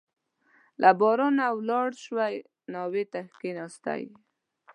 له 0.81 0.89
بارانه 0.99 1.45
ولاړ 1.57 1.87
شوی 2.05 2.35
او 2.43 2.47
ناوې 2.73 3.03
ته 3.11 3.19
کښېنستلی 3.33 4.03
وو. 4.09 4.15